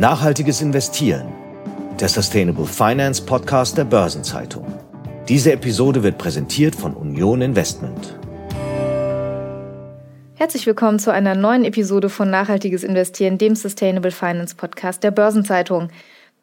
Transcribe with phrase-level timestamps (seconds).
[0.00, 1.30] Nachhaltiges Investieren,
[2.00, 4.64] der Sustainable Finance Podcast der Börsenzeitung.
[5.28, 8.18] Diese Episode wird präsentiert von Union Investment.
[10.36, 15.90] Herzlich willkommen zu einer neuen Episode von Nachhaltiges Investieren, dem Sustainable Finance Podcast der Börsenzeitung.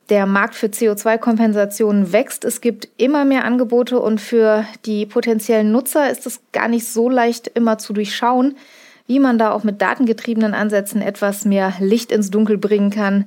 [0.10, 2.46] Der Markt für CO2-Kompensationen wächst.
[2.46, 7.10] Es gibt immer mehr Angebote und für die potenziellen Nutzer ist es gar nicht so
[7.10, 8.56] leicht immer zu durchschauen,
[9.08, 13.26] wie man da auch mit datengetriebenen Ansätzen etwas mehr Licht ins Dunkel bringen kann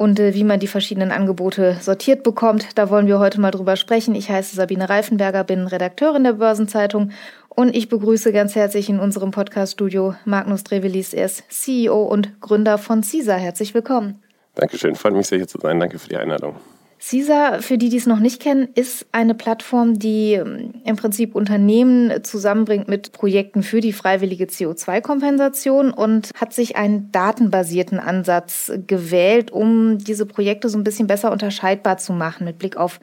[0.00, 2.78] und äh, wie man die verschiedenen Angebote sortiert bekommt.
[2.78, 4.14] Da wollen wir heute mal drüber sprechen.
[4.14, 7.10] Ich heiße Sabine Reifenberger, bin Redakteurin der Börsenzeitung
[7.50, 11.12] und ich begrüße ganz herzlich in unserem Podcast-Studio Magnus Drevelis.
[11.12, 13.34] Er ist CEO und Gründer von CISA.
[13.34, 14.22] Herzlich willkommen.
[14.54, 15.78] Dankeschön, freut mich sehr hier zu sein.
[15.78, 16.56] Danke für die Einladung.
[17.00, 21.34] CISA, für die, die es noch nicht kennen, ist eine Plattform, die ähm, im Prinzip
[21.34, 29.50] Unternehmen zusammenbringt mit Projekten für die freiwillige CO2-Kompensation und hat sich einen datenbasierten Ansatz gewählt,
[29.50, 33.00] um diese Projekte so ein bisschen besser unterscheidbar zu machen mit Blick auf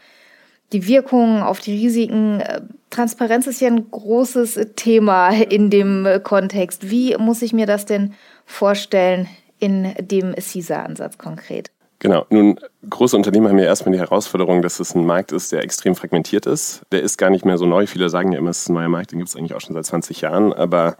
[0.73, 2.41] die Wirkungen, auf die Risiken.
[2.41, 6.91] Äh, Transparenz ist ja ein großes Thema in dem Kontext.
[6.91, 8.13] Wie muss ich mir das denn
[8.45, 11.71] vorstellen in dem CISA-Ansatz konkret?
[11.99, 12.25] Genau.
[12.29, 12.59] Nun,
[12.89, 16.45] große Unternehmen haben ja erstmal die Herausforderung, dass es ein Markt ist, der extrem fragmentiert
[16.45, 16.83] ist.
[16.91, 17.87] Der ist gar nicht mehr so neu.
[17.87, 19.73] Viele sagen ja immer, es ist ein neuer Markt, den gibt es eigentlich auch schon
[19.73, 20.53] seit 20 Jahren.
[20.53, 20.97] Aber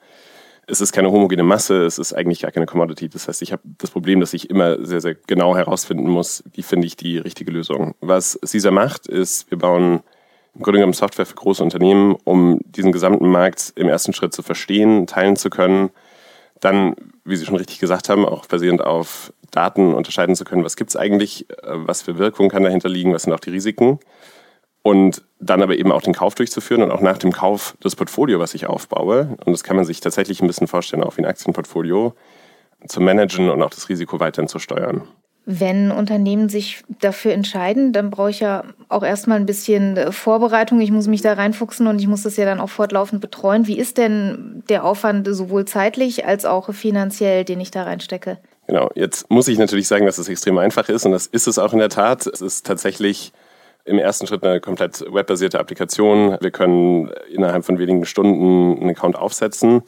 [0.66, 3.10] es ist keine homogene Masse, es ist eigentlich gar keine Commodity.
[3.10, 6.64] Das heißt, ich habe das Problem, dass ich immer sehr, sehr genau herausfinden muss, wie
[6.64, 7.94] finde ich die richtige Lösung.
[8.02, 10.02] Was CISA macht, ist, wir bauen
[10.56, 14.42] im Grunde genommen Software für große Unternehmen, um diesen gesamten Markt im ersten Schritt zu
[14.42, 15.92] verstehen, teilen zu können,
[16.60, 20.76] dann, wie Sie schon richtig gesagt haben, auch basierend auf Daten unterscheiden zu können, was
[20.76, 24.00] gibt es eigentlich, äh, was für Wirkung kann dahinter liegen, was sind auch die Risiken.
[24.84, 28.40] Und dann aber eben auch den Kauf durchzuführen und auch nach dem Kauf das Portfolio,
[28.40, 31.26] was ich aufbaue, und das kann man sich tatsächlich ein bisschen vorstellen, auch wie ein
[31.26, 32.14] Aktienportfolio,
[32.88, 35.08] zu managen und auch das Risiko weiterhin zu steuern.
[35.46, 40.80] Wenn Unternehmen sich dafür entscheiden, dann brauche ich ja auch erstmal ein bisschen äh, Vorbereitung.
[40.82, 43.66] Ich muss mich da reinfuchsen und ich muss das ja dann auch fortlaufend betreuen.
[43.66, 48.38] Wie ist denn der Aufwand sowohl zeitlich als auch finanziell, den ich da reinstecke?
[48.68, 51.58] Genau, jetzt muss ich natürlich sagen, dass es extrem einfach ist und das ist es
[51.58, 52.28] auch in der Tat.
[52.28, 53.32] Es ist tatsächlich
[53.86, 56.38] im ersten Schritt eine komplett webbasierte Applikation.
[56.42, 59.84] Wir können innerhalb von wenigen Stunden einen Account aufsetzen.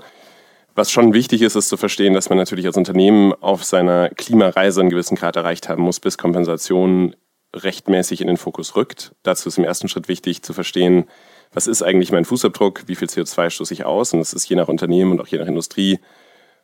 [0.75, 4.79] Was schon wichtig ist, ist zu verstehen, dass man natürlich als Unternehmen auf seiner Klimareise
[4.79, 7.17] einen gewissen Grad erreicht haben muss, bis Kompensation
[7.53, 9.13] rechtmäßig in den Fokus rückt.
[9.23, 11.09] Dazu ist im ersten Schritt wichtig zu verstehen,
[11.51, 14.13] was ist eigentlich mein Fußabdruck, wie viel CO2 stoße ich aus.
[14.13, 15.99] Und das ist je nach Unternehmen und auch je nach Industrie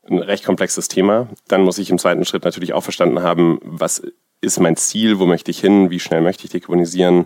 [0.09, 1.27] ein recht komplexes Thema.
[1.47, 4.03] Dann muss ich im zweiten Schritt natürlich auch verstanden haben, was
[4.41, 7.25] ist mein Ziel, wo möchte ich hin, wie schnell möchte ich dekarbonisieren,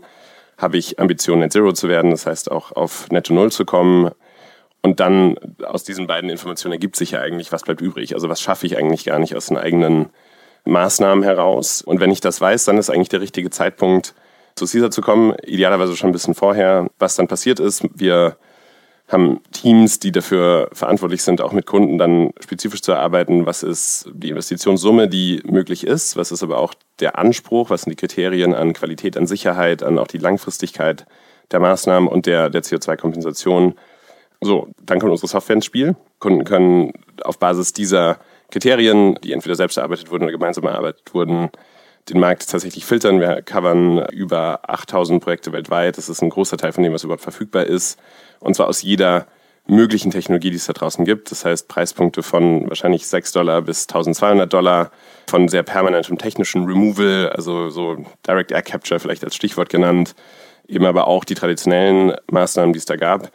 [0.57, 4.11] habe ich Ambitionen, Net Zero zu werden, das heißt auch auf Netto Null zu kommen,
[4.81, 5.35] und dann
[5.65, 8.13] aus diesen beiden Informationen ergibt sich ja eigentlich, was bleibt übrig.
[8.13, 10.09] Also was schaffe ich eigentlich gar nicht aus den eigenen
[10.65, 11.81] Maßnahmen heraus.
[11.81, 14.13] Und wenn ich das weiß, dann ist eigentlich der richtige Zeitpunkt,
[14.55, 15.35] zu CISA zu kommen.
[15.45, 16.89] Idealerweise schon ein bisschen vorher.
[16.97, 18.37] Was dann passiert ist, wir
[19.09, 24.09] haben Teams, die dafür verantwortlich sind, auch mit Kunden dann spezifisch zu erarbeiten, was ist
[24.13, 28.53] die Investitionssumme, die möglich ist, was ist aber auch der Anspruch, was sind die Kriterien
[28.53, 31.05] an Qualität, an Sicherheit, an auch die Langfristigkeit
[31.51, 33.75] der Maßnahmen und der, der CO2-Kompensation
[34.41, 35.95] so, dann kommt unsere Software ins Spiel.
[36.19, 36.93] Kunden können
[37.23, 38.19] auf Basis dieser
[38.51, 41.49] Kriterien, die entweder selbst erarbeitet wurden oder gemeinsam erarbeitet wurden,
[42.09, 43.19] den Markt tatsächlich filtern.
[43.19, 45.97] Wir covern über 8000 Projekte weltweit.
[45.97, 47.99] Das ist ein großer Teil von dem, was überhaupt verfügbar ist.
[48.39, 49.27] Und zwar aus jeder
[49.67, 51.31] möglichen Technologie, die es da draußen gibt.
[51.31, 54.91] Das heißt, Preispunkte von wahrscheinlich 6 Dollar bis 1200 Dollar,
[55.27, 60.15] von sehr permanentem technischen Removal, also so Direct Air Capture vielleicht als Stichwort genannt,
[60.67, 63.31] eben aber auch die traditionellen Maßnahmen, die es da gab.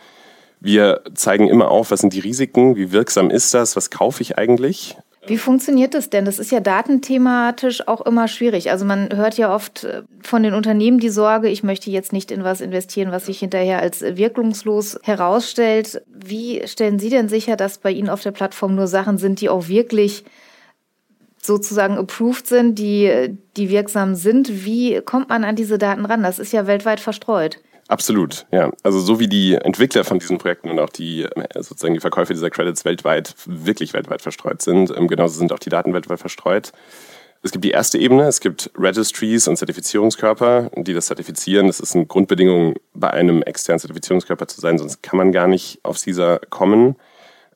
[0.60, 4.38] Wir zeigen immer auf, was sind die Risiken, wie wirksam ist das, was kaufe ich
[4.38, 4.96] eigentlich.
[5.26, 6.26] Wie funktioniert das denn?
[6.26, 8.70] Das ist ja datenthematisch auch immer schwierig.
[8.70, 12.30] Also man hört ja oft äh, von den Unternehmen die Sorge, ich möchte jetzt nicht
[12.30, 16.02] in was investieren, was sich hinterher als wirkungslos herausstellt.
[16.08, 19.48] Wie stellen Sie denn sicher, dass bei Ihnen auf der Plattform nur Sachen sind, die
[19.48, 20.24] auch wirklich
[21.40, 24.64] sozusagen approved sind, die, die wirksam sind?
[24.64, 26.22] Wie kommt man an diese Daten ran?
[26.22, 27.60] Das ist ja weltweit verstreut.
[27.88, 28.72] Absolut, ja.
[28.82, 32.32] Also so wie die Entwickler von diesen Projekten und auch die äh, sozusagen die Verkäufer
[32.32, 36.72] dieser Credits weltweit, wirklich weltweit verstreut sind, ähm, genauso sind auch die Daten weltweit verstreut.
[37.42, 41.66] Es gibt die erste Ebene, es gibt Registries und Zertifizierungskörper, die das zertifizieren.
[41.66, 45.78] Das ist eine Grundbedingung, bei einem externen Zertifizierungskörper zu sein, sonst kann man gar nicht
[45.82, 46.96] auf CISA kommen.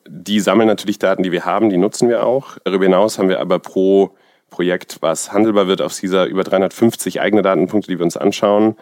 [0.06, 2.58] Die sammeln natürlich Daten, die wir haben, die nutzen wir auch.
[2.64, 4.14] Darüber hinaus haben wir aber pro
[4.50, 8.76] Projekt, was handelbar wird auf CISA, über 350 eigene Datenpunkte, die wir uns anschauen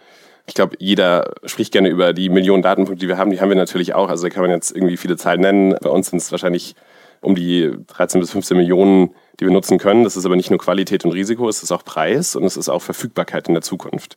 [0.46, 3.30] ich glaube, jeder spricht gerne über die Millionen Datenpunkte, die wir haben.
[3.30, 4.08] Die haben wir natürlich auch.
[4.08, 5.74] Also da kann man jetzt irgendwie viele Zahlen nennen.
[5.80, 6.76] Bei uns sind es wahrscheinlich
[7.20, 10.04] um die 13 bis 15 Millionen, die wir nutzen können.
[10.04, 12.68] Das ist aber nicht nur Qualität und Risiko, es ist auch Preis und es ist
[12.68, 14.16] auch Verfügbarkeit in der Zukunft.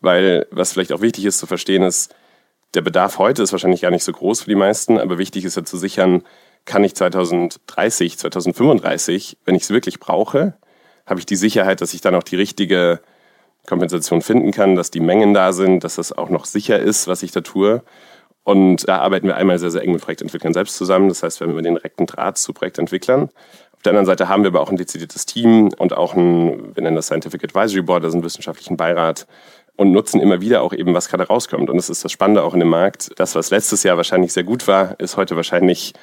[0.00, 2.14] Weil was vielleicht auch wichtig ist zu verstehen ist,
[2.74, 5.56] der Bedarf heute ist wahrscheinlich gar nicht so groß für die meisten, aber wichtig ist
[5.56, 6.22] ja zu sichern,
[6.64, 10.54] kann ich 2030, 2035, wenn ich es wirklich brauche,
[11.06, 13.00] habe ich die Sicherheit, dass ich dann auch die richtige
[13.70, 17.22] Kompensation finden kann, dass die Mengen da sind, dass das auch noch sicher ist, was
[17.22, 17.82] ich da tue.
[18.44, 21.08] Und da arbeiten wir einmal sehr, sehr eng mit Projektentwicklern selbst zusammen.
[21.08, 23.30] Das heißt, wir haben immer den direkten Draht zu Projektentwicklern.
[23.72, 26.82] Auf der anderen Seite haben wir aber auch ein dezidiertes Team und auch ein, wir
[26.82, 29.26] nennen das Scientific Advisory Board, also einen wissenschaftlichen Beirat
[29.76, 31.70] und nutzen immer wieder auch eben, was gerade rauskommt.
[31.70, 33.12] Und das ist das Spannende auch in dem Markt.
[33.16, 35.94] Das, was letztes Jahr wahrscheinlich sehr gut war, ist heute wahrscheinlich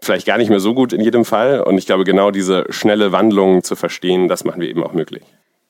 [0.00, 1.60] vielleicht gar nicht mehr so gut in jedem Fall.
[1.60, 5.22] Und ich glaube, genau diese schnelle Wandlung zu verstehen, das machen wir eben auch möglich.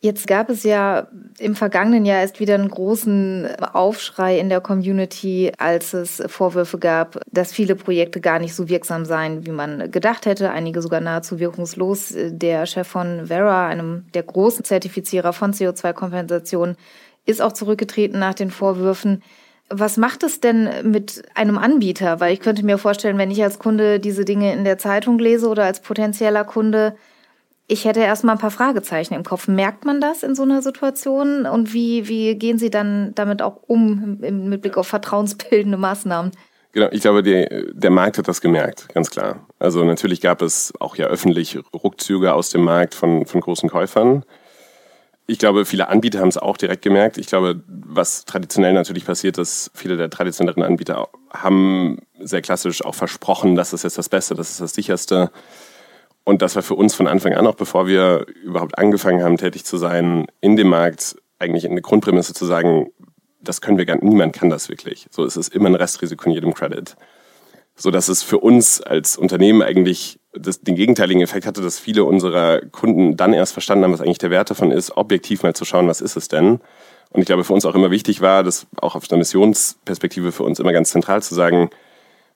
[0.06, 1.08] Jetzt gab es ja
[1.40, 7.18] im vergangenen Jahr erst wieder einen großen Aufschrei in der Community, als es Vorwürfe gab,
[7.32, 11.40] dass viele Projekte gar nicht so wirksam seien, wie man gedacht hätte, einige sogar nahezu
[11.40, 12.14] wirkungslos.
[12.14, 16.76] Der Chef von Vera, einem der großen Zertifizierer von CO2-Kompensation,
[17.24, 19.24] ist auch zurückgetreten nach den Vorwürfen.
[19.70, 22.20] Was macht es denn mit einem Anbieter?
[22.20, 25.48] Weil ich könnte mir vorstellen, wenn ich als Kunde diese Dinge in der Zeitung lese
[25.48, 26.94] oder als potenzieller Kunde,
[27.68, 29.48] ich hätte erstmal ein paar Fragezeichen im Kopf.
[29.48, 31.46] Merkt man das in so einer Situation?
[31.46, 36.32] Und wie, wie gehen Sie dann damit auch um mit Blick auf vertrauensbildende Maßnahmen?
[36.72, 39.46] Genau, ich glaube, die, der Markt hat das gemerkt, ganz klar.
[39.58, 44.24] Also natürlich gab es auch ja öffentlich Rückzüge aus dem Markt von, von großen Käufern.
[45.26, 47.18] Ich glaube, viele Anbieter haben es auch direkt gemerkt.
[47.18, 52.94] Ich glaube, was traditionell natürlich passiert ist, viele der traditionelleren Anbieter haben sehr klassisch auch
[52.94, 55.30] versprochen, das ist jetzt das Beste, das ist das Sicherste.
[56.28, 59.64] Und das war für uns von Anfang an, auch bevor wir überhaupt angefangen haben, tätig
[59.64, 62.88] zu sein, in dem Markt eigentlich eine Grundprämisse zu sagen,
[63.40, 65.06] das können wir gar nicht, niemand kann das wirklich.
[65.12, 66.96] So es ist immer ein Restrisiko in jedem Credit.
[67.76, 72.02] So dass es für uns als Unternehmen eigentlich das, den gegenteiligen Effekt hatte, dass viele
[72.02, 75.64] unserer Kunden dann erst verstanden haben, was eigentlich der Wert davon ist, objektiv mal zu
[75.64, 76.58] schauen, was ist es denn.
[77.11, 80.43] Und ich glaube, für uns auch immer wichtig war, das auch auf der Missionsperspektive für
[80.43, 81.70] uns immer ganz zentral zu sagen,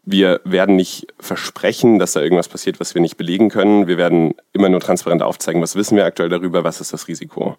[0.02, 3.86] wir werden nicht versprechen, dass da irgendwas passiert, was wir nicht belegen können.
[3.86, 7.56] Wir werden immer nur transparent aufzeigen, was wissen wir aktuell darüber, was ist das Risiko.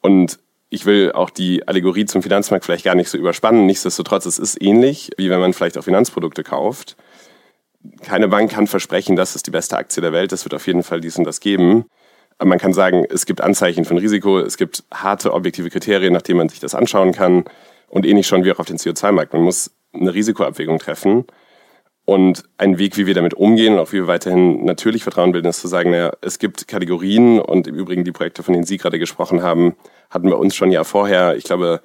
[0.00, 0.38] Und
[0.70, 3.66] ich will auch die Allegorie zum Finanzmarkt vielleicht gar nicht so überspannen.
[3.66, 6.96] Nichtsdestotrotz, es ist ähnlich, wie wenn man vielleicht auch Finanzprodukte kauft
[8.02, 10.32] keine Bank kann versprechen, das ist die beste Aktie der Welt.
[10.32, 11.86] Das wird auf jeden Fall dies und das geben.
[12.38, 16.22] Aber man kann sagen, es gibt Anzeichen von Risiko, es gibt harte objektive Kriterien, nach
[16.22, 17.44] denen man sich das anschauen kann.
[17.88, 19.32] Und ähnlich schon wie auch auf den CO2-Markt.
[19.32, 21.26] Man muss eine Risikoabwägung treffen.
[22.04, 25.46] Und ein Weg, wie wir damit umgehen und auch wie wir weiterhin natürlich Vertrauen bilden,
[25.46, 28.76] ist zu sagen, naja, es gibt Kategorien und im Übrigen die Projekte, von denen Sie
[28.76, 29.76] gerade gesprochen haben,
[30.10, 31.80] hatten wir uns schon Jahr vorher, ich glaube,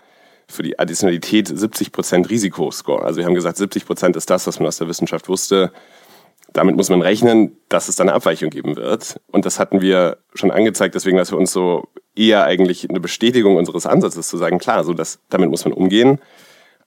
[0.47, 3.03] für die Additionalität 70 Prozent Risikoscore.
[3.03, 5.71] Also wir haben gesagt, 70 Prozent ist das, was man aus der Wissenschaft wusste.
[6.53, 9.19] Damit muss man rechnen, dass es da eine Abweichung geben wird.
[9.27, 13.57] Und das hatten wir schon angezeigt, deswegen, dass wir uns so eher eigentlich eine Bestätigung
[13.57, 16.19] unseres Ansatzes zu sagen, klar, so das, damit muss man umgehen.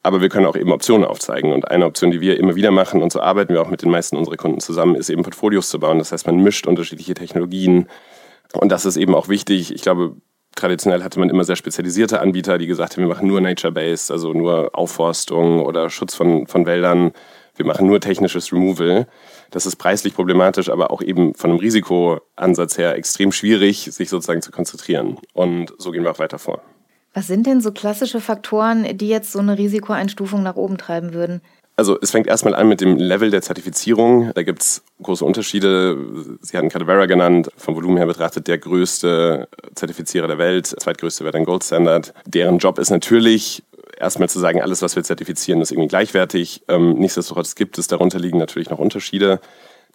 [0.02, 1.52] Aber wir können auch eben Optionen aufzeigen.
[1.52, 3.90] Und eine Option, die wir immer wieder machen, und so arbeiten wir auch mit den
[3.90, 5.98] meisten unserer Kunden zusammen, ist eben Portfolios zu bauen.
[5.98, 7.86] Das heißt, man mischt unterschiedliche Technologien.
[8.54, 9.72] Und das ist eben auch wichtig.
[9.74, 10.16] Ich glaube,
[10.56, 14.32] traditionell hatte man immer sehr spezialisierte Anbieter, die gesagt haben, wir machen nur Nature-Based, also
[14.32, 17.12] nur Aufforstung oder Schutz von, von Wäldern.
[17.56, 19.06] Wir machen nur technisches Removal.
[19.50, 24.40] Das ist preislich problematisch, aber auch eben von einem Risikoansatz her extrem schwierig, sich sozusagen
[24.40, 25.18] zu konzentrieren.
[25.34, 26.62] Und so gehen wir auch weiter vor.
[27.12, 31.40] Was sind denn so klassische Faktoren, die jetzt so eine Risikoeinstufung nach oben treiben würden?
[31.76, 34.32] Also es fängt erstmal an mit dem Level der Zertifizierung.
[34.34, 35.96] Da gibt es große Unterschiede.
[36.42, 40.66] Sie hatten Cadavera genannt, vom Volumen her betrachtet der größte Zertifizierer der Welt.
[40.66, 42.12] Zweitgrößte wäre dann Gold Standard.
[42.26, 43.62] Deren Job ist natürlich
[43.98, 46.62] erstmal zu sagen, alles, was wir zertifizieren, ist irgendwie gleichwertig.
[46.68, 49.40] Ähm, nichtsdestotrotz gibt es darunter liegen natürlich noch Unterschiede.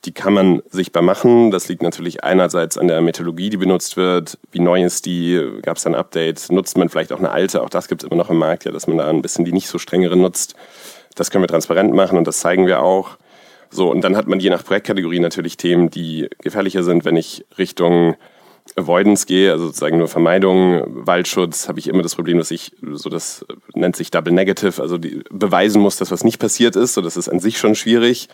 [0.06, 1.52] Die kann man sichtbar machen.
[1.52, 4.38] Das liegt natürlich einerseits an der Methodologie, die benutzt wird.
[4.52, 5.42] Wie neu ist die?
[5.64, 6.52] Gab es ein Update?
[6.52, 7.62] Nutzt man vielleicht auch eine alte?
[7.64, 9.52] Auch das gibt es immer noch im Markt, ja, dass man da ein bisschen die
[9.52, 10.56] nicht so strengere nutzt.
[11.16, 13.18] Das können wir transparent machen und das zeigen wir auch.
[13.72, 17.46] So, und dann hat man je nach Projektkategorie natürlich Themen, die gefährlicher sind, wenn ich
[17.58, 18.16] Richtung
[18.76, 23.10] Avoidance gehe, also sozusagen nur Vermeidung, Waldschutz, habe ich immer das Problem, dass ich, so
[23.10, 26.94] das nennt sich Double Negative, also die, beweisen muss, dass was nicht passiert ist.
[26.94, 28.28] So, das ist an sich schon schwierig.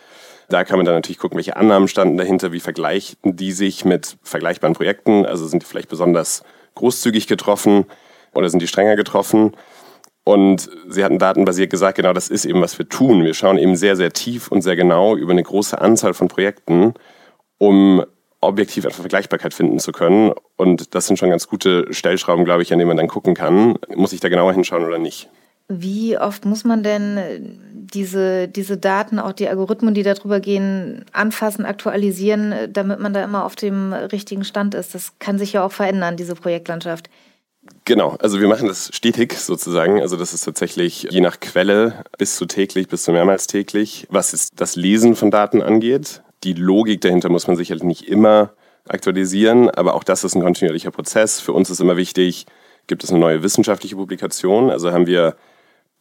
[0.48, 4.16] Da kann man dann natürlich gucken, welche Annahmen standen dahinter, wie vergleichen die sich mit
[4.22, 6.42] vergleichbaren Projekten, also sind die vielleicht besonders
[6.74, 7.86] großzügig getroffen
[8.34, 9.52] oder sind die strenger getroffen.
[10.24, 13.24] Und sie hatten datenbasiert gesagt, genau das ist eben, was wir tun.
[13.24, 16.94] Wir schauen eben sehr, sehr tief und sehr genau über eine große Anzahl von Projekten,
[17.58, 18.04] um
[18.40, 20.32] objektiv einfach Vergleichbarkeit finden zu können.
[20.56, 23.76] Und das sind schon ganz gute Stellschrauben, glaube ich, an denen man dann gucken kann,
[23.94, 25.28] muss ich da genauer hinschauen oder nicht.
[25.80, 31.04] Wie oft muss man denn äh, diese, diese Daten, auch die Algorithmen, die darüber gehen,
[31.12, 34.94] anfassen, aktualisieren, äh, damit man da immer auf dem richtigen Stand ist?
[34.94, 37.08] Das kann sich ja auch verändern, diese Projektlandschaft.
[37.84, 40.00] Genau, also wir machen das stetig sozusagen.
[40.00, 44.06] Also das ist tatsächlich je nach Quelle bis zu täglich, bis zu mehrmals täglich.
[44.10, 48.52] Was das Lesen von Daten angeht, die Logik dahinter muss man sicherlich nicht immer
[48.88, 51.40] aktualisieren, aber auch das ist ein kontinuierlicher Prozess.
[51.40, 52.46] Für uns ist immer wichtig,
[52.88, 54.70] gibt es eine neue wissenschaftliche Publikation?
[54.70, 55.36] Also haben wir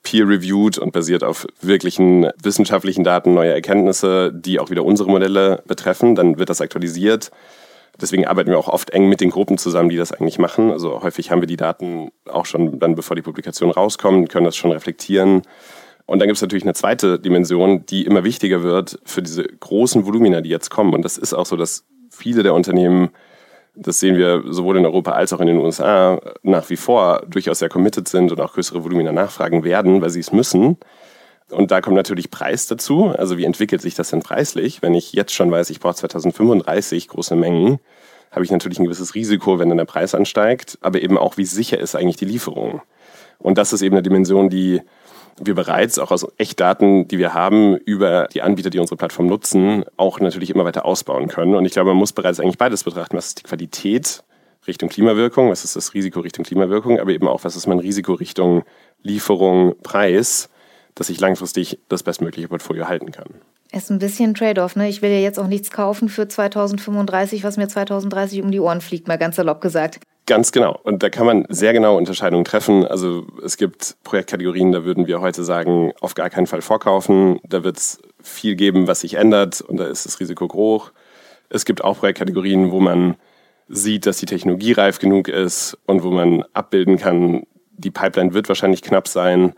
[0.03, 6.15] peer-reviewed und basiert auf wirklichen wissenschaftlichen Daten neue Erkenntnisse, die auch wieder unsere Modelle betreffen.
[6.15, 7.31] Dann wird das aktualisiert.
[7.99, 10.71] Deswegen arbeiten wir auch oft eng mit den Gruppen zusammen, die das eigentlich machen.
[10.71, 14.55] Also häufig haben wir die Daten auch schon dann, bevor die Publikation rauskommt, können das
[14.55, 15.43] schon reflektieren.
[16.05, 20.05] Und dann gibt es natürlich eine zweite Dimension, die immer wichtiger wird für diese großen
[20.05, 20.93] Volumina, die jetzt kommen.
[20.93, 23.09] Und das ist auch so, dass viele der Unternehmen,
[23.75, 27.59] das sehen wir sowohl in Europa als auch in den USA, nach wie vor durchaus
[27.59, 30.77] sehr committed sind und auch größere Volumina nachfragen werden, weil sie es müssen.
[31.49, 33.13] Und da kommt natürlich Preis dazu.
[33.17, 34.81] Also wie entwickelt sich das denn preislich?
[34.81, 37.79] Wenn ich jetzt schon weiß, ich brauche 2035 große Mengen,
[38.31, 41.45] habe ich natürlich ein gewisses Risiko, wenn dann der Preis ansteigt, aber eben auch, wie
[41.45, 42.81] sicher ist eigentlich die Lieferung?
[43.39, 44.81] Und das ist eben eine Dimension, die
[45.39, 49.85] wir bereits auch aus Echtdaten, die wir haben, über die Anbieter, die unsere Plattform nutzen,
[49.97, 51.55] auch natürlich immer weiter ausbauen können.
[51.55, 53.17] Und ich glaube, man muss bereits eigentlich beides betrachten.
[53.17, 54.23] Was ist die Qualität
[54.67, 55.49] Richtung Klimawirkung?
[55.49, 56.99] Was ist das Risiko Richtung Klimawirkung?
[56.99, 58.63] Aber eben auch, was ist mein Risiko Richtung
[59.01, 60.49] Lieferung, Preis,
[60.95, 63.29] dass ich langfristig das bestmögliche Portfolio halten kann?
[63.73, 64.89] Ist ein bisschen Trade-off, ne?
[64.89, 68.81] Ich will ja jetzt auch nichts kaufen für 2035, was mir 2030 um die Ohren
[68.81, 69.99] fliegt, mal ganz salopp gesagt.
[70.27, 70.79] Ganz genau.
[70.83, 72.85] Und da kann man sehr genau Unterscheidungen treffen.
[72.85, 77.39] Also es gibt Projektkategorien, da würden wir heute sagen, auf gar keinen Fall vorkaufen.
[77.47, 80.91] Da wird es viel geben, was sich ändert und da ist das Risiko hoch.
[81.49, 83.15] Es gibt auch Projektkategorien, wo man
[83.67, 88.47] sieht, dass die Technologie reif genug ist und wo man abbilden kann, die Pipeline wird
[88.47, 89.53] wahrscheinlich knapp sein.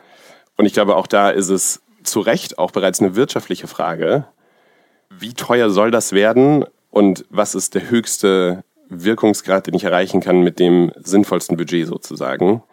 [0.58, 4.26] Und ich glaube, auch da ist es zu Recht auch bereits eine wirtschaftliche Frage.
[5.10, 10.42] Wie teuer soll das werden und was ist der höchste Wirkungsgrad, den ich erreichen kann
[10.42, 12.64] mit dem sinnvollsten Budget sozusagen.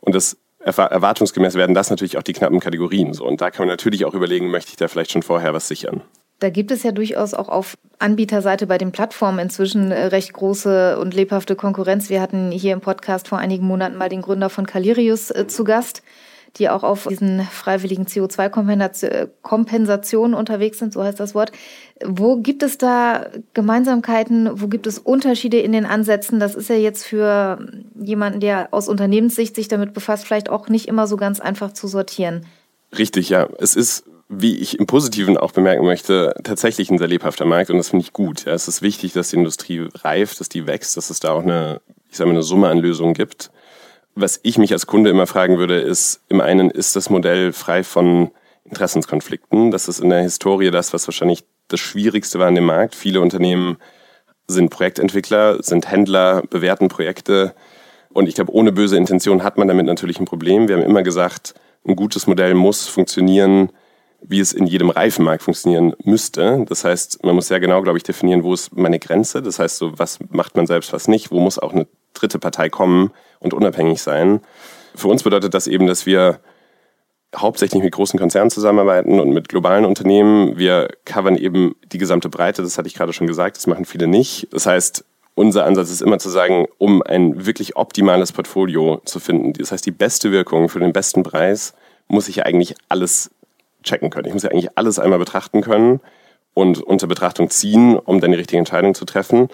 [0.00, 3.26] Und das erwartungsgemäß werden das natürlich auch die knappen Kategorien so.
[3.26, 6.02] Und da kann man natürlich auch überlegen, möchte ich da vielleicht schon vorher was sichern.
[6.40, 10.98] Da gibt es ja durchaus auch auf Anbieterseite bei den Plattformen inzwischen äh, recht große
[10.98, 12.10] und lebhafte Konkurrenz.
[12.10, 15.64] Wir hatten hier im Podcast vor einigen Monaten mal den Gründer von Calirius äh, zu
[15.64, 16.02] Gast
[16.58, 21.52] die auch auf diesen freiwilligen CO2-Kompensationen unterwegs sind, so heißt das Wort.
[22.04, 24.60] Wo gibt es da Gemeinsamkeiten?
[24.60, 26.38] Wo gibt es Unterschiede in den Ansätzen?
[26.40, 27.58] Das ist ja jetzt für
[27.98, 31.88] jemanden, der aus Unternehmenssicht sich damit befasst, vielleicht auch nicht immer so ganz einfach zu
[31.88, 32.44] sortieren.
[32.96, 33.48] Richtig, ja.
[33.58, 37.78] Es ist wie ich im Positiven auch bemerken möchte, tatsächlich ein sehr lebhafter Markt und
[37.78, 38.46] das finde ich gut.
[38.46, 41.80] Es ist wichtig, dass die Industrie reift, dass die wächst, dass es da auch eine,
[42.10, 43.50] ich sage mal, eine Summe an Lösungen gibt
[44.20, 47.84] was ich mich als Kunde immer fragen würde, ist, im einen, ist das Modell frei
[47.84, 48.30] von
[48.64, 49.70] Interessenskonflikten?
[49.70, 52.94] Das ist in der Historie das, was wahrscheinlich das Schwierigste war an dem Markt.
[52.94, 53.76] Viele Unternehmen
[54.46, 57.54] sind Projektentwickler, sind Händler, bewerten Projekte.
[58.10, 60.68] Und ich glaube, ohne böse Intention hat man damit natürlich ein Problem.
[60.68, 61.54] Wir haben immer gesagt,
[61.86, 63.70] ein gutes Modell muss funktionieren,
[64.20, 66.64] wie es in jedem Reifenmarkt funktionieren müsste.
[66.68, 69.42] Das heißt, man muss sehr genau, glaube ich, definieren, wo ist meine Grenze.
[69.42, 72.68] Das heißt, so was macht man selbst, was nicht, wo muss auch eine dritte Partei
[72.68, 74.40] kommen und unabhängig sein.
[74.94, 76.40] Für uns bedeutet das eben, dass wir
[77.36, 80.58] hauptsächlich mit großen Konzernen zusammenarbeiten und mit globalen Unternehmen.
[80.58, 84.06] Wir covern eben die gesamte Breite, das hatte ich gerade schon gesagt, das machen viele
[84.06, 84.48] nicht.
[84.50, 89.52] Das heißt, unser Ansatz ist immer zu sagen, um ein wirklich optimales Portfolio zu finden,
[89.52, 91.74] das heißt die beste Wirkung für den besten Preis,
[92.08, 93.30] muss ich eigentlich alles
[93.88, 94.26] checken können.
[94.26, 96.00] Ich muss ja eigentlich alles einmal betrachten können
[96.54, 99.48] und unter Betrachtung ziehen, um dann die richtige Entscheidung zu treffen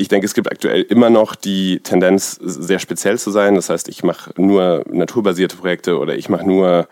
[0.00, 3.56] ich denke, es gibt aktuell immer noch die Tendenz, sehr speziell zu sein.
[3.56, 6.88] Das heißt, ich mache nur naturbasierte Projekte oder ich mache nur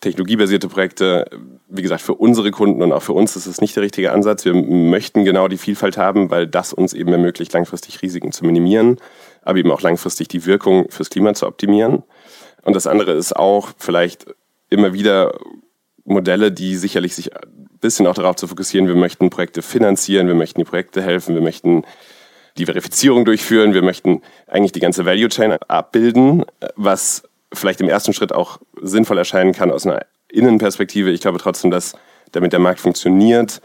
[0.00, 1.28] technologiebasierte Projekte.
[1.68, 4.44] Wie gesagt, für unsere Kunden und auch für uns ist es nicht der richtige Ansatz.
[4.44, 8.98] Wir möchten genau die Vielfalt haben, weil das uns eben ermöglicht, langfristig Risiken zu minimieren,
[9.42, 12.04] aber eben auch langfristig die Wirkung fürs Klima zu optimieren.
[12.62, 14.26] Und das andere ist auch vielleicht
[14.70, 15.36] immer wieder
[16.06, 20.34] Modelle, die sicherlich sich ein bisschen auch darauf zu fokussieren, wir möchten Projekte finanzieren, wir
[20.34, 21.84] möchten die Projekte helfen, wir möchten
[22.58, 23.74] die Verifizierung durchführen.
[23.74, 26.44] Wir möchten eigentlich die ganze Value Chain abbilden,
[26.74, 27.22] was
[27.52, 31.10] vielleicht im ersten Schritt auch sinnvoll erscheinen kann aus einer Innenperspektive.
[31.10, 31.94] Ich glaube trotzdem, dass
[32.32, 33.60] damit der Markt funktioniert,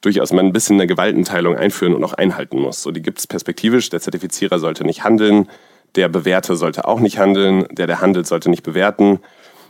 [0.00, 2.82] durchaus man ein bisschen eine Gewaltenteilung einführen und auch einhalten muss.
[2.82, 3.90] So, die gibt es perspektivisch.
[3.90, 5.48] Der Zertifizierer sollte nicht handeln,
[5.96, 9.20] der Bewerter sollte auch nicht handeln, der, der handelt, sollte nicht bewerten.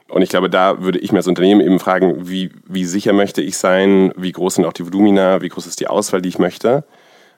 [0.09, 3.43] Und ich glaube, da würde ich mir als Unternehmen eben fragen, wie, wie sicher möchte
[3.43, 6.39] ich sein, wie groß sind auch die Volumina, wie groß ist die Auswahl, die ich
[6.39, 6.85] möchte.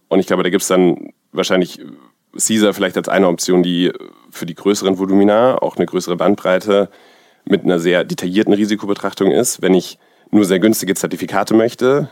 [0.08, 1.80] Und ich glaube, da gibt es dann wahrscheinlich
[2.36, 3.92] Caesar vielleicht als eine Option, die
[4.30, 6.88] für die größeren Volumina auch eine größere Bandbreite
[7.44, 9.62] mit einer sehr detaillierten Risikobetrachtung ist.
[9.62, 9.98] Wenn ich
[10.30, 12.10] nur sehr günstige Zertifikate möchte,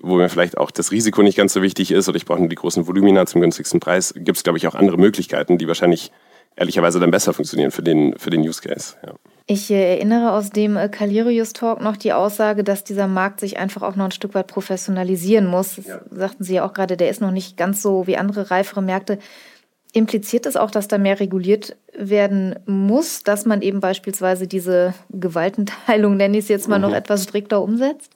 [0.00, 2.48] wo mir vielleicht auch das Risiko nicht ganz so wichtig ist oder ich brauche nur
[2.48, 6.12] die großen Volumina zum günstigsten Preis, gibt es, glaube ich, auch andere Möglichkeiten, die wahrscheinlich
[6.58, 8.96] ehrlicherweise dann besser funktionieren für den, für den Use Case.
[9.06, 9.14] Ja.
[9.46, 13.82] Ich erinnere aus dem äh, Calirius Talk noch die Aussage, dass dieser Markt sich einfach
[13.82, 15.76] auch noch ein Stück weit professionalisieren muss.
[15.76, 16.00] Das ja.
[16.10, 19.18] sagten Sie ja auch gerade, der ist noch nicht ganz so wie andere reifere Märkte.
[19.94, 26.18] Impliziert es auch, dass da mehr reguliert werden muss, dass man eben beispielsweise diese Gewaltenteilung,
[26.18, 26.82] nenne ich es jetzt mal, mhm.
[26.82, 28.10] noch etwas strikter umsetzt?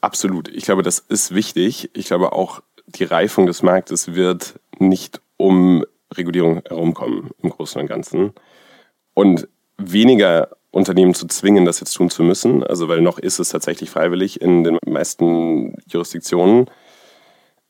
[0.00, 0.48] Absolut.
[0.48, 1.90] Ich glaube, das ist wichtig.
[1.94, 5.84] Ich glaube auch, die Reifung des Marktes wird nicht um
[6.14, 8.32] Regulierung herumkommen im Großen und Ganzen.
[9.14, 9.48] Und
[9.78, 13.90] weniger Unternehmen zu zwingen, das jetzt tun zu müssen, also weil noch ist es tatsächlich
[13.90, 16.66] freiwillig in den meisten Jurisdiktionen.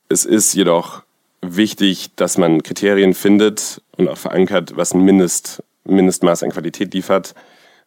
[0.09, 1.03] Es ist jedoch
[1.41, 7.33] wichtig, dass man Kriterien findet und auch verankert, was ein Mindest, Mindestmaß an Qualität liefert.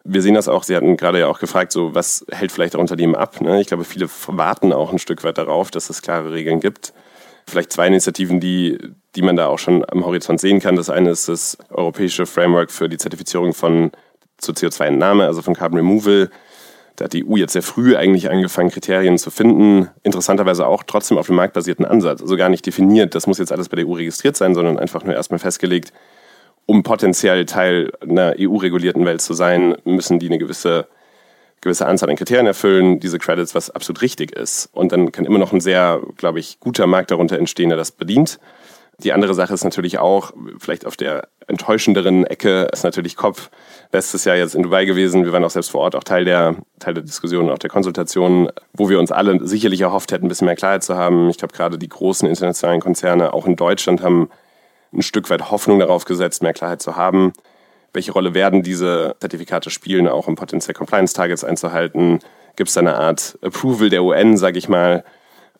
[0.03, 2.79] Wir sehen das auch, Sie hatten gerade ja auch gefragt, so was hält vielleicht auch
[2.79, 3.41] Unternehmen ab.
[3.41, 3.61] Ne?
[3.61, 6.93] Ich glaube, viele warten auch ein Stück weit darauf, dass es klare Regeln gibt.
[7.47, 8.77] Vielleicht zwei Initiativen, die,
[9.15, 10.75] die man da auch schon am Horizont sehen kann.
[10.75, 13.91] Das eine ist das europäische Framework für die Zertifizierung von
[14.37, 16.29] zur CO2-Entnahme, also von Carbon Removal.
[16.95, 19.89] Da hat die EU jetzt sehr früh eigentlich angefangen, Kriterien zu finden.
[20.03, 22.21] Interessanterweise auch trotzdem auf dem marktbasierten Ansatz.
[22.21, 25.03] Also gar nicht definiert, das muss jetzt alles bei der EU registriert sein, sondern einfach
[25.03, 25.93] nur erstmal festgelegt,
[26.65, 30.87] um potenziell Teil einer EU-regulierten Welt zu sein, müssen die eine gewisse,
[31.61, 34.69] gewisse Anzahl an Kriterien erfüllen, diese Credits, was absolut richtig ist.
[34.73, 37.91] Und dann kann immer noch ein sehr, glaube ich, guter Markt darunter entstehen, der das
[37.91, 38.39] bedient.
[39.03, 43.49] Die andere Sache ist natürlich auch, vielleicht auf der enttäuschenderen Ecke, ist natürlich Kopf.
[43.91, 45.25] Letztes Jahr jetzt in Dubai gewesen.
[45.25, 48.51] Wir waren auch selbst vor Ort auch Teil der, Teil der Diskussion, auch der Konsultation,
[48.73, 51.29] wo wir uns alle sicherlich erhofft hätten, ein bisschen mehr Klarheit zu haben.
[51.29, 54.29] Ich glaube, gerade die großen internationalen Konzerne, auch in Deutschland, haben
[54.93, 57.33] ein Stück weit Hoffnung darauf gesetzt, mehr Klarheit zu haben.
[57.93, 62.19] Welche Rolle werden diese Zertifikate spielen, auch um potenziell Compliance-Targets einzuhalten?
[62.55, 65.03] Gibt es da eine Art Approval der UN, sage ich mal?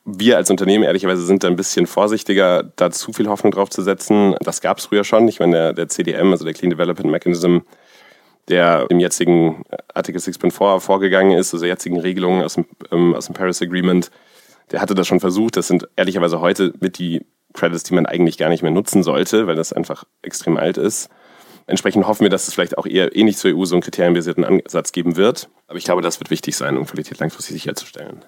[0.03, 3.81] Wir als Unternehmen ehrlicherweise sind da ein bisschen vorsichtiger, da zu viel Hoffnung drauf zu
[3.81, 4.35] setzen.
[4.39, 5.27] Das gab es früher schon.
[5.27, 7.59] Ich meine, der, der CDM, also der Clean Development Mechanism,
[8.47, 9.63] der im jetzigen
[9.93, 14.09] Artikel 6.4 vorgegangen ist, also der jetzigen Regelungen aus dem, ähm, aus dem Paris Agreement,
[14.71, 15.57] der hatte das schon versucht.
[15.57, 19.45] Das sind ehrlicherweise heute mit die Credits, die man eigentlich gar nicht mehr nutzen sollte,
[19.45, 21.09] weil das einfach extrem alt ist.
[21.67, 24.91] Entsprechend hoffen wir, dass es vielleicht auch eher ähnlich zur EU so einen kriterienbasierten Ansatz
[24.91, 25.49] geben wird.
[25.67, 28.23] Aber ich glaube, das wird wichtig sein, um Qualität langfristig sicherzustellen.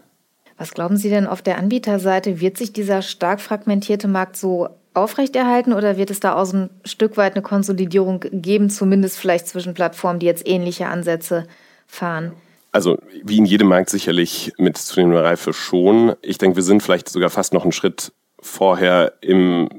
[0.58, 2.40] Was glauben Sie denn auf der Anbieterseite?
[2.40, 7.18] Wird sich dieser stark fragmentierte Markt so aufrechterhalten oder wird es da auch ein Stück
[7.18, 11.48] weit eine Konsolidierung geben, zumindest vielleicht zwischen Plattformen, die jetzt ähnliche Ansätze
[11.88, 12.34] fahren?
[12.72, 16.16] Also wie in jedem Markt sicherlich mit zunehmender Reife schon.
[16.22, 19.70] Ich denke, wir sind vielleicht sogar fast noch einen Schritt vorher im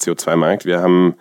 [0.00, 0.64] CO2-Markt.
[0.64, 1.14] Wir haben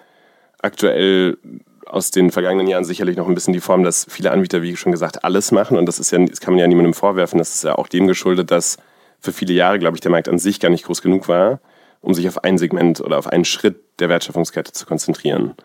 [0.59, 1.37] aktuell
[1.85, 4.91] aus den vergangenen Jahren sicherlich noch ein bisschen die Form, dass viele Anbieter, wie schon
[4.91, 5.77] gesagt, alles machen.
[5.77, 7.37] Und das ist ja, das kann man ja niemandem vorwerfen.
[7.37, 8.77] Das ist ja auch dem geschuldet, dass
[9.19, 11.61] für viele Jahre, glaube ich, der Markt an sich gar nicht groß genug war,
[12.01, 15.55] um sich auf ein Segment oder auf einen Schritt der Wertschöpfungskette zu konzentrieren.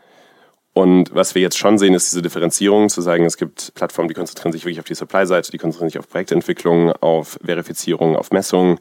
[0.73, 4.15] Und was wir jetzt schon sehen, ist diese Differenzierung, zu sagen, es gibt Plattformen, die
[4.15, 8.79] konzentrieren sich wirklich auf die Supply-Seite, die konzentrieren sich auf Projektentwicklung, auf Verifizierung, auf Messung.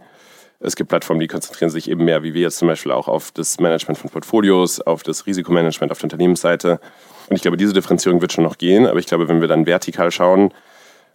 [0.60, 3.32] Es gibt Plattformen, die konzentrieren sich eben mehr, wie wir jetzt zum Beispiel auch, auf
[3.32, 6.80] das Management von Portfolios, auf das Risikomanagement auf der Unternehmensseite.
[7.30, 8.88] Und ich glaube, diese Differenzierung wird schon noch gehen.
[8.88, 10.54] Aber ich glaube, wenn wir dann vertikal schauen,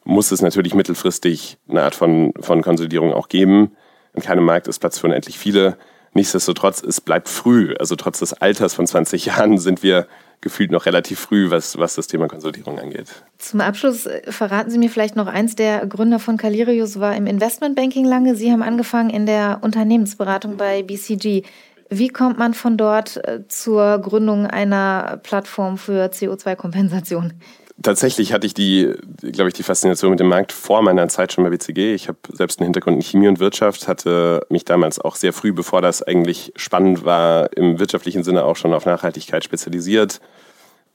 [0.05, 3.73] muss es natürlich mittelfristig eine Art von, von Konsolidierung auch geben.
[4.15, 5.79] In keinem Markt ist Platz für unendlich viele.
[6.15, 7.75] Nichtsdestotrotz, es bleibt früh.
[7.79, 10.07] Also trotz des Alters von 20 Jahren sind wir
[10.43, 13.07] gefühlt noch relativ früh, was, was das Thema Konsolidierung angeht.
[13.39, 15.55] Zum Abschluss äh, verraten Sie mir vielleicht noch eins.
[15.55, 18.35] Der Gründer von Calirius war im Investmentbanking lange.
[18.35, 21.45] Sie haben angefangen in der Unternehmensberatung bei BCG.
[21.91, 27.35] Wie kommt man von dort äh, zur Gründung einer Plattform für CO2-Kompensation?
[27.83, 31.45] tatsächlich hatte ich die, glaube ich, die Faszination mit dem Markt vor meiner Zeit schon
[31.45, 31.95] bei BCG.
[31.95, 35.53] Ich habe selbst einen Hintergrund in Chemie und Wirtschaft, hatte mich damals auch sehr früh,
[35.53, 40.21] bevor das eigentlich spannend war, im wirtschaftlichen Sinne auch schon auf Nachhaltigkeit spezialisiert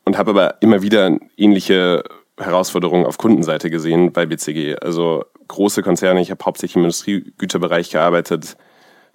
[0.05, 2.03] und habe aber immer wieder ähnliche
[2.37, 4.77] Herausforderungen auf Kundenseite gesehen bei BCG.
[4.81, 8.57] Also große Konzerne, ich habe hauptsächlich im Industriegüterbereich gearbeitet,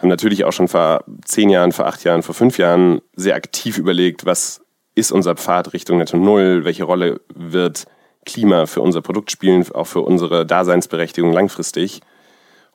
[0.03, 3.79] haben natürlich auch schon vor zehn Jahren, vor acht Jahren, vor fünf Jahren sehr aktiv
[3.79, 4.61] überlegt, was
[4.95, 6.65] ist unser Pfad Richtung Netto Null?
[6.65, 7.87] Welche Rolle wird
[8.27, 12.01] Klima für unser Produkt spielen, auch für unsere Daseinsberechtigung langfristig?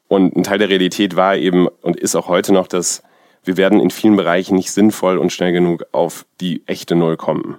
[0.07, 3.03] Und ein Teil der Realität war eben und ist auch heute noch, dass
[3.43, 7.57] wir werden in vielen Bereichen nicht sinnvoll und schnell genug auf die echte Null kommen.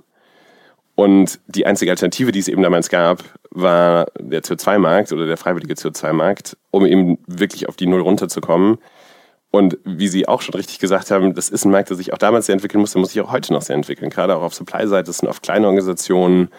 [0.95, 5.75] Und die einzige Alternative, die es eben damals gab, war der CO2-Markt oder der freiwillige
[5.75, 8.79] CO2-Markt, um eben wirklich auf die Null runterzukommen.
[9.51, 12.19] Und wie Sie auch schon richtig gesagt haben, das ist ein Markt, der sich auch
[12.19, 14.11] damals sehr entwickeln musste, muss sich auch heute noch sehr entwickeln.
[14.11, 16.51] Gerade auch auf Supply-Seite sind oft kleine Organisationen,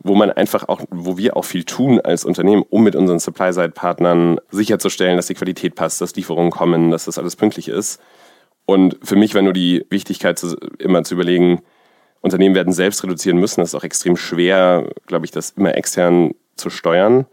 [0.00, 4.38] wo man einfach auch, wo wir auch viel tun als Unternehmen, um mit unseren Supply-Side-Partnern
[4.50, 8.00] sicherzustellen, dass die Qualität passt, dass Lieferungen kommen, dass das alles pünktlich ist.
[8.66, 10.42] Und für mich war nur die Wichtigkeit,
[10.78, 11.62] immer zu überlegen,
[12.20, 13.60] Unternehmen werden selbst reduzieren müssen.
[13.60, 17.26] Das ist auch extrem schwer, glaube ich, das immer extern zu steuern.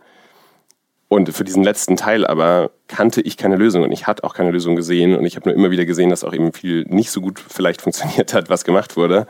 [1.11, 4.49] Und für diesen letzten Teil aber kannte ich keine Lösung und ich hatte auch keine
[4.49, 7.19] Lösung gesehen und ich habe nur immer wieder gesehen, dass auch eben viel nicht so
[7.19, 9.27] gut vielleicht funktioniert hat, was gemacht wurde.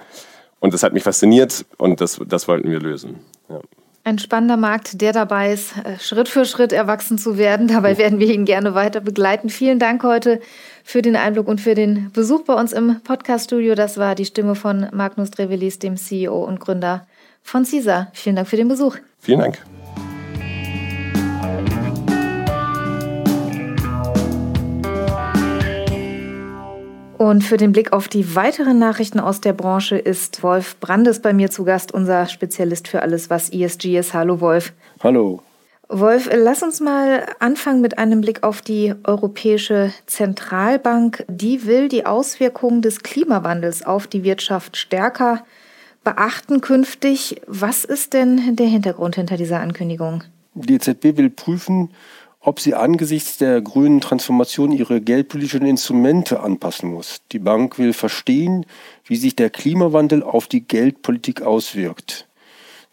[0.59, 3.21] Und das hat mich fasziniert und das, das wollten wir lösen.
[3.49, 3.61] Ja.
[4.03, 7.67] Ein spannender Markt, der dabei ist, äh, Schritt für Schritt erwachsen zu werden.
[7.67, 9.49] Dabei werden wir ihn gerne weiter begleiten.
[9.49, 10.39] Vielen Dank heute
[10.83, 13.73] für den Einblick und für den Besuch bei uns im Podcaststudio.
[13.73, 17.07] Das war die Stimme von Magnus Drevelis, dem CEO und Gründer
[17.41, 18.11] von CISA.
[18.13, 18.97] Vielen Dank für den Besuch.
[19.19, 19.63] Vielen Dank.
[27.21, 31.33] Und für den Blick auf die weiteren Nachrichten aus der Branche ist Wolf Brandes bei
[31.33, 34.15] mir zu Gast, unser Spezialist für alles, was ESG ist.
[34.15, 34.73] Hallo Wolf.
[35.03, 35.43] Hallo.
[35.87, 41.23] Wolf, lass uns mal anfangen mit einem Blick auf die Europäische Zentralbank.
[41.27, 45.45] Die will die Auswirkungen des Klimawandels auf die Wirtschaft stärker
[46.03, 47.39] beachten künftig.
[47.45, 50.23] Was ist denn der Hintergrund hinter dieser Ankündigung?
[50.55, 51.91] Die EZB will prüfen,
[52.41, 57.21] ob sie angesichts der grünen Transformation ihre geldpolitischen Instrumente anpassen muss.
[57.31, 58.65] Die Bank will verstehen,
[59.05, 62.27] wie sich der Klimawandel auf die Geldpolitik auswirkt.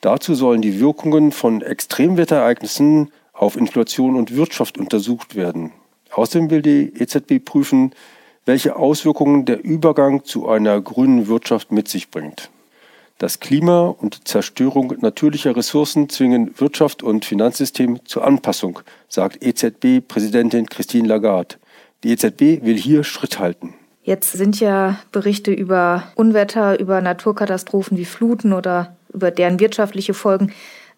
[0.02, 5.72] Dazu sollen die Wirkungen von Extremwetterereignissen auf Inflation und Wirtschaft untersucht werden.
[6.12, 7.92] Außerdem will die EZB prüfen,
[8.44, 12.50] welche Auswirkungen der Übergang zu einer grünen Wirtschaft mit sich bringt.
[13.18, 18.78] Das Klima und die Zerstörung natürlicher Ressourcen zwingen Wirtschaft und Finanzsystem zur Anpassung,
[19.09, 21.57] sagt EZB-Präsidentin Christine Lagarde.
[22.04, 23.74] Die EZB will hier Schritt halten.
[24.04, 30.52] Jetzt sind ja Berichte über Unwetter, über Naturkatastrophen wie Fluten oder über deren wirtschaftliche Folgen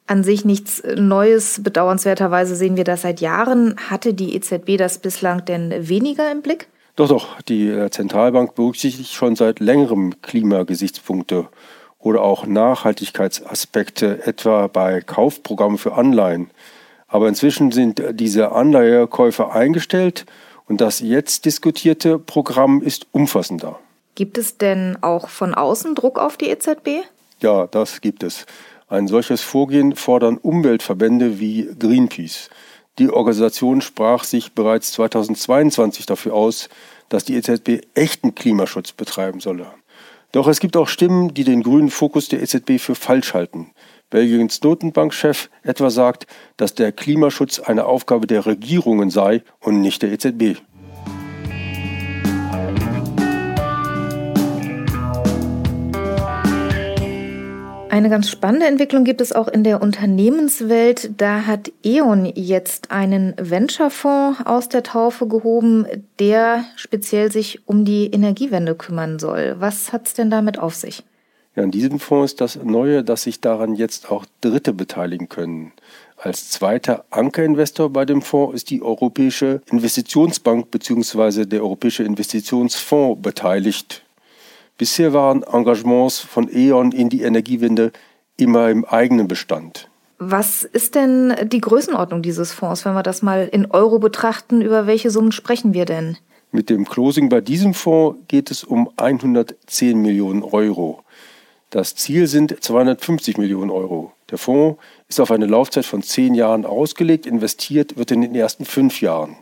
[0.06, 1.62] an sich nichts Neues.
[1.62, 3.76] Bedauernswerterweise sehen wir das seit Jahren.
[3.88, 6.68] Hatte die EZB das bislang denn weniger im Blick?
[6.96, 7.40] Doch, doch.
[7.42, 11.48] Die Zentralbank berücksichtigt schon seit längerem Klimagesichtspunkte
[12.00, 16.50] oder auch Nachhaltigkeitsaspekte, etwa bei Kaufprogrammen für Anleihen.
[17.08, 20.26] Aber inzwischen sind diese Anleihekäufe eingestellt
[20.66, 23.78] und das jetzt diskutierte Programm ist umfassender.
[24.14, 27.04] Gibt es denn auch von außen Druck auf die EZB?
[27.40, 28.46] Ja, das gibt es.
[28.88, 32.50] Ein solches Vorgehen fordern Umweltverbände wie Greenpeace.
[32.98, 36.68] Die Organisation sprach sich bereits 2022 dafür aus,
[37.08, 39.66] dass die EZB echten Klimaschutz betreiben solle.
[40.32, 43.72] Doch es gibt auch Stimmen, die den grünen Fokus der EZB für falsch halten.
[44.10, 50.12] Belgiens Notenbankchef etwa sagt, dass der Klimaschutz eine Aufgabe der Regierungen sei und nicht der
[50.12, 50.60] EZB.
[57.90, 61.10] Eine ganz spannende Entwicklung gibt es auch in der Unternehmenswelt.
[61.16, 65.86] Da hat E.ON jetzt einen Venture-Fonds aus der Taufe gehoben,
[66.20, 69.56] der speziell sich um die Energiewende kümmern soll.
[69.58, 71.02] Was hat es denn damit auf sich?
[71.56, 75.72] Ja, in diesem Fonds ist das Neue, dass sich daran jetzt auch Dritte beteiligen können.
[76.16, 81.44] Als zweiter Ankerinvestor bei dem Fonds ist die Europäische Investitionsbank bzw.
[81.44, 84.04] der Europäische Investitionsfonds beteiligt.
[84.80, 87.92] Bisher waren Engagements von E.ON in die Energiewende
[88.38, 89.90] immer im eigenen Bestand.
[90.16, 94.62] Was ist denn die Größenordnung dieses Fonds, wenn wir das mal in Euro betrachten?
[94.62, 96.16] Über welche Summen sprechen wir denn?
[96.50, 101.04] Mit dem Closing bei diesem Fonds geht es um 110 Millionen Euro.
[101.68, 104.12] Das Ziel sind 250 Millionen Euro.
[104.30, 107.26] Der Fonds ist auf eine Laufzeit von zehn Jahren ausgelegt.
[107.26, 109.36] Investiert wird in den ersten fünf Jahren.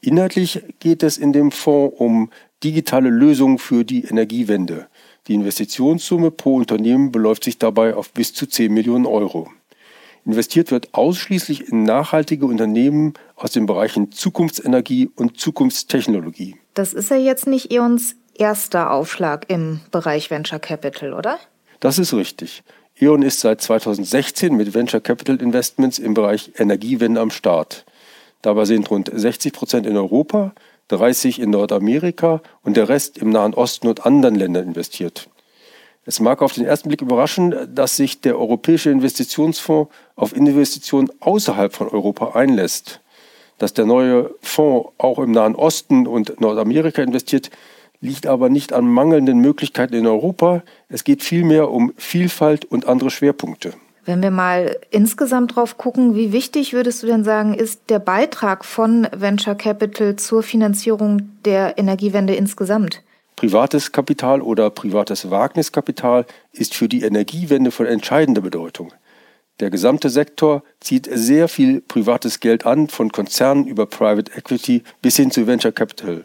[0.00, 2.30] Inhaltlich geht es in dem Fonds um
[2.64, 4.88] digitale Lösungen für die Energiewende.
[5.28, 9.50] Die Investitionssumme pro Unternehmen beläuft sich dabei auf bis zu 10 Millionen Euro.
[10.26, 16.56] Investiert wird ausschließlich in nachhaltige Unternehmen aus den Bereichen Zukunftsenergie und Zukunftstechnologie.
[16.72, 21.38] Das ist ja jetzt nicht E.ONs erster Aufschlag im Bereich Venture Capital, oder?
[21.80, 22.62] Das ist richtig.
[22.98, 27.84] E.ON ist seit 2016 mit Venture Capital Investments im Bereich Energiewende am Start.
[28.40, 30.54] Dabei sind rund 60 Prozent in Europa,
[30.88, 35.28] 30 in Nordamerika und der Rest im Nahen Osten und anderen Ländern investiert.
[36.06, 41.74] Es mag auf den ersten Blick überraschen, dass sich der Europäische Investitionsfonds auf Investitionen außerhalb
[41.74, 43.00] von Europa einlässt.
[43.58, 47.50] Dass der neue Fonds auch im Nahen Osten und Nordamerika investiert,
[48.00, 50.62] liegt aber nicht an mangelnden Möglichkeiten in Europa.
[50.88, 53.72] Es geht vielmehr um Vielfalt und andere Schwerpunkte.
[54.06, 58.64] Wenn wir mal insgesamt drauf gucken, wie wichtig würdest du denn sagen, ist der Beitrag
[58.64, 63.02] von Venture Capital zur Finanzierung der Energiewende insgesamt?
[63.36, 68.92] Privates Kapital oder privates Wagniskapital ist für die Energiewende von entscheidender Bedeutung.
[69.60, 75.16] Der gesamte Sektor zieht sehr viel privates Geld an, von Konzernen über Private Equity bis
[75.16, 76.24] hin zu Venture Capital.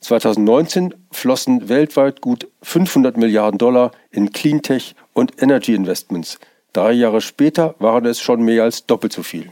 [0.00, 6.38] 2019 flossen weltweit gut 500 Milliarden Dollar in Cleantech und Energy Investments.
[6.72, 9.50] Drei Jahre später waren es schon mehr als doppelt so viel.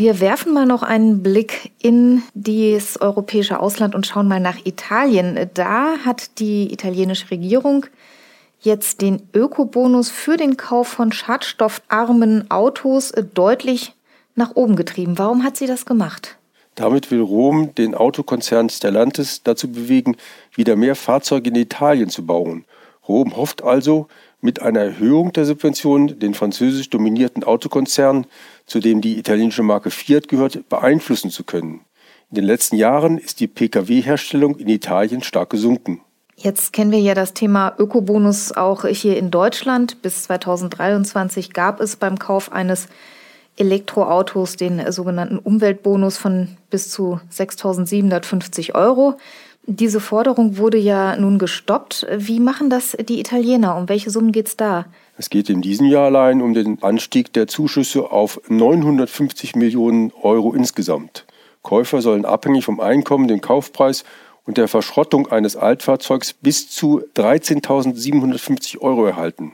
[0.00, 5.50] Wir werfen mal noch einen Blick in das europäische Ausland und schauen mal nach Italien.
[5.52, 7.84] Da hat die italienische Regierung
[8.60, 13.92] jetzt den Ökobonus für den Kauf von schadstoffarmen Autos deutlich
[14.36, 15.18] nach oben getrieben.
[15.18, 16.38] Warum hat sie das gemacht?
[16.80, 20.16] Damit will Rom den Autokonzern Stellantis dazu bewegen,
[20.54, 22.64] wieder mehr Fahrzeuge in Italien zu bauen.
[23.06, 24.08] Rom hofft also,
[24.40, 28.24] mit einer Erhöhung der Subventionen den französisch dominierten Autokonzern,
[28.64, 31.82] zu dem die italienische Marke Fiat gehört, beeinflussen zu können.
[32.30, 36.00] In den letzten Jahren ist die Pkw-Herstellung in Italien stark gesunken.
[36.34, 40.00] Jetzt kennen wir ja das Thema Ökobonus auch hier in Deutschland.
[40.00, 42.88] Bis 2023 gab es beim Kauf eines
[43.60, 49.18] Elektroautos den sogenannten Umweltbonus von bis zu 6.750 Euro.
[49.66, 52.06] Diese Forderung wurde ja nun gestoppt.
[52.16, 53.76] Wie machen das die Italiener?
[53.76, 54.86] Um welche Summen geht es da?
[55.18, 60.54] Es geht in diesem Jahr allein um den Anstieg der Zuschüsse auf 950 Millionen Euro
[60.54, 61.26] insgesamt.
[61.62, 64.04] Käufer sollen abhängig vom Einkommen den Kaufpreis
[64.46, 69.52] und der Verschrottung eines Altfahrzeugs bis zu 13.750 Euro erhalten.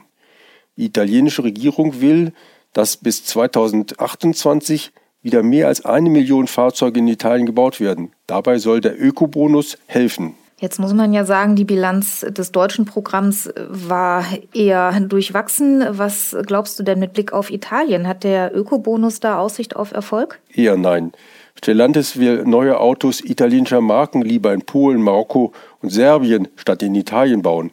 [0.77, 2.31] Die italienische Regierung will,
[2.77, 4.91] dass bis 2028
[5.23, 8.11] wieder mehr als eine Million Fahrzeuge in Italien gebaut werden.
[8.27, 10.35] Dabei soll der Ökobonus helfen.
[10.59, 15.83] Jetzt muss man ja sagen, die Bilanz des deutschen Programms war eher durchwachsen.
[15.89, 18.07] Was glaubst du denn mit Blick auf Italien?
[18.07, 20.39] Hat der Ökobonus da Aussicht auf Erfolg?
[20.53, 21.13] Eher nein.
[21.55, 27.41] Stellantis will neue Autos italienischer Marken lieber in Polen, Marokko und Serbien statt in Italien
[27.41, 27.71] bauen.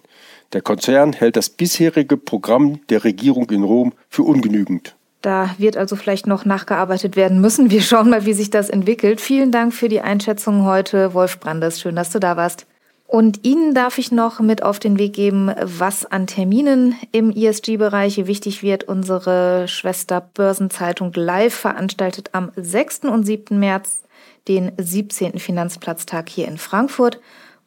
[0.55, 4.95] Der Konzern hält das bisherige Programm der Regierung in Rom für ungenügend.
[5.21, 7.71] Da wird also vielleicht noch nachgearbeitet werden müssen.
[7.71, 9.21] Wir schauen mal, wie sich das entwickelt.
[9.21, 11.81] Vielen Dank für die Einschätzung heute, Wolf Brandes.
[11.81, 12.67] Schön, dass du da warst.
[13.09, 18.27] Und Ihnen darf ich noch mit auf den Weg geben, was an Terminen im ESG-Bereich
[18.27, 18.85] wichtig wird.
[18.85, 23.01] Unsere Schwester Börsenzeitung Live veranstaltet am 6.
[23.07, 23.59] und 7.
[23.59, 24.03] März
[24.47, 25.39] den 17.
[25.39, 27.19] Finanzplatztag hier in Frankfurt.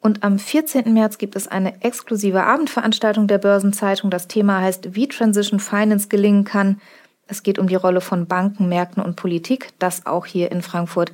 [0.02, 0.94] Und am 14.
[0.94, 4.10] März gibt es eine exklusive Abendveranstaltung der Börsenzeitung.
[4.10, 6.80] Das Thema heißt, wie Transition Finance gelingen kann.
[7.28, 11.12] Es geht um die Rolle von Banken, Märkten und Politik, das auch hier in Frankfurt.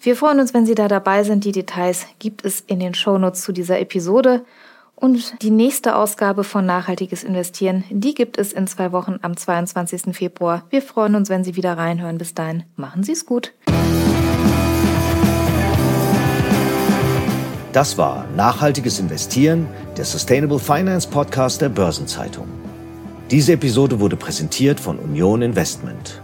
[0.00, 1.44] Wir freuen uns, wenn Sie da dabei sind.
[1.44, 4.44] Die Details gibt es in den Shownotes zu dieser Episode.
[4.94, 10.16] Und die nächste Ausgabe von Nachhaltiges Investieren, die gibt es in zwei Wochen am 22.
[10.16, 10.64] Februar.
[10.70, 12.16] Wir freuen uns, wenn Sie wieder reinhören.
[12.16, 13.52] Bis dahin, machen Sie es gut.
[17.76, 22.48] Das war Nachhaltiges Investieren, der Sustainable Finance Podcast der Börsenzeitung.
[23.30, 26.22] Diese Episode wurde präsentiert von Union Investment.